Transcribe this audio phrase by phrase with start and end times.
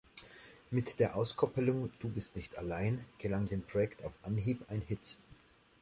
[0.71, 5.15] Mit der Auskoppelung "Du bist nicht allein" gelang dem Projekt auf Anhieb ein Hit.